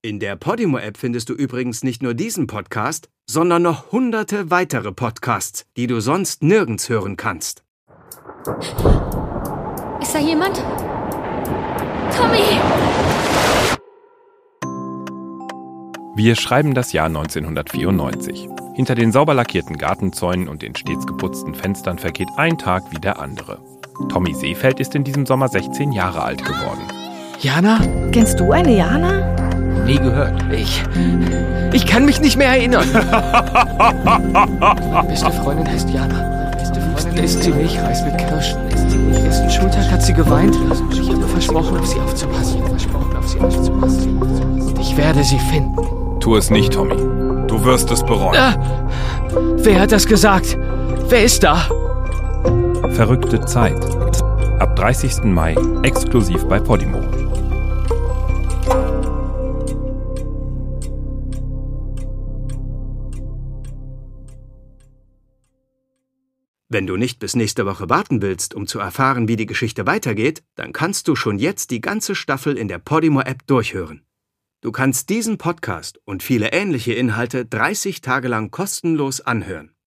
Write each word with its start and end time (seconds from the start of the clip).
In 0.00 0.20
der 0.20 0.36
Podimo-App 0.36 0.96
findest 0.96 1.28
du 1.28 1.32
übrigens 1.32 1.82
nicht 1.82 2.04
nur 2.04 2.14
diesen 2.14 2.46
Podcast, 2.46 3.08
sondern 3.28 3.62
noch 3.62 3.90
hunderte 3.90 4.48
weitere 4.48 4.92
Podcasts, 4.92 5.66
die 5.76 5.88
du 5.88 5.98
sonst 5.98 6.40
nirgends 6.40 6.88
hören 6.88 7.16
kannst. 7.16 7.64
Ist 10.00 10.14
da 10.14 10.20
jemand? 10.20 10.62
Tommy! 12.16 12.60
Wir 16.14 16.36
schreiben 16.36 16.74
das 16.74 16.92
Jahr 16.92 17.06
1994. 17.06 18.48
Hinter 18.76 18.94
den 18.94 19.10
sauber 19.10 19.34
lackierten 19.34 19.78
Gartenzäunen 19.78 20.48
und 20.48 20.62
den 20.62 20.76
stets 20.76 21.08
geputzten 21.08 21.56
Fenstern 21.56 21.98
vergeht 21.98 22.28
ein 22.36 22.56
Tag 22.56 22.84
wie 22.92 23.00
der 23.00 23.18
andere. 23.18 23.60
Tommy 24.10 24.32
Seefeld 24.32 24.78
ist 24.78 24.94
in 24.94 25.02
diesem 25.02 25.26
Sommer 25.26 25.48
16 25.48 25.90
Jahre 25.90 26.22
alt 26.22 26.44
geworden. 26.44 26.82
Jana? 27.40 27.80
Kennst 28.12 28.38
du 28.38 28.52
eine 28.52 28.76
Jana? 28.76 29.37
Nie 29.88 29.98
gehört. 29.98 30.44
Ich. 30.52 30.84
Ich 31.72 31.86
kann 31.86 32.04
mich 32.04 32.20
nicht 32.20 32.36
mehr 32.36 32.48
erinnern. 32.48 32.86
Beste 35.08 35.32
Freundin 35.32 35.66
heißt 35.66 35.88
Jana. 35.88 36.50
Beste 36.58 36.78
Freundin 36.78 37.24
ist 37.24 37.42
sie 37.42 37.50
Milchreis 37.50 38.04
mit 38.04 38.18
Kirschen. 38.18 38.58
Letzten 39.24 39.48
Schultag 39.50 39.90
hat 39.90 40.02
sie 40.02 40.12
geweint. 40.12 40.54
Ich 40.92 41.08
habe 41.10 41.26
versprochen, 41.26 41.78
auf 41.78 41.86
sie 41.86 41.98
aufzupassen. 42.00 42.62
Versprochen, 42.66 43.16
auf 43.16 43.26
sie 43.26 43.40
aufzupassen. 43.40 44.18
Und 44.18 44.78
ich 44.78 44.94
werde 44.98 45.24
sie 45.24 45.38
finden. 45.38 46.20
Tu 46.20 46.36
es 46.36 46.50
nicht, 46.50 46.74
Tommy. 46.74 46.96
Du 47.46 47.64
wirst 47.64 47.90
es 47.90 48.02
bereuen. 48.02 48.36
Ah, 48.38 48.56
wer 49.56 49.80
hat 49.80 49.92
das 49.92 50.06
gesagt? 50.06 50.58
Wer 51.08 51.24
ist 51.24 51.42
da? 51.42 51.66
Verrückte 52.90 53.40
Zeit. 53.40 53.82
Ab 54.58 54.76
30. 54.76 55.24
Mai 55.24 55.56
exklusiv 55.82 56.44
bei 56.46 56.58
Podimo. 56.58 57.00
Wenn 66.70 66.86
du 66.86 66.98
nicht 66.98 67.18
bis 67.18 67.34
nächste 67.34 67.64
Woche 67.64 67.88
warten 67.88 68.20
willst, 68.20 68.52
um 68.52 68.66
zu 68.66 68.78
erfahren, 68.78 69.26
wie 69.26 69.36
die 69.36 69.46
Geschichte 69.46 69.86
weitergeht, 69.86 70.42
dann 70.54 70.74
kannst 70.74 71.08
du 71.08 71.16
schon 71.16 71.38
jetzt 71.38 71.70
die 71.70 71.80
ganze 71.80 72.14
Staffel 72.14 72.58
in 72.58 72.68
der 72.68 72.78
Podimo-App 72.78 73.46
durchhören. 73.46 74.04
Du 74.60 74.70
kannst 74.70 75.08
diesen 75.08 75.38
Podcast 75.38 75.98
und 76.04 76.22
viele 76.22 76.52
ähnliche 76.52 76.92
Inhalte 76.92 77.46
30 77.46 78.02
Tage 78.02 78.28
lang 78.28 78.50
kostenlos 78.50 79.22
anhören. 79.22 79.72